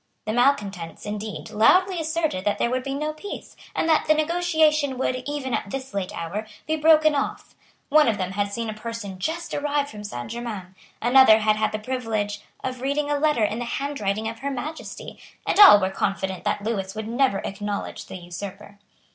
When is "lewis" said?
16.63-16.95